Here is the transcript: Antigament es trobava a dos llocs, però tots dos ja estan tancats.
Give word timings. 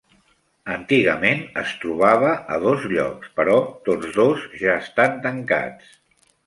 Antigament 0.75 1.43
es 1.63 1.75
trobava 1.83 2.33
a 2.55 2.59
dos 2.65 2.89
llocs, 2.97 3.31
però 3.41 3.61
tots 3.91 4.21
dos 4.21 4.51
ja 4.65 4.81
estan 4.87 5.27
tancats. 5.29 5.99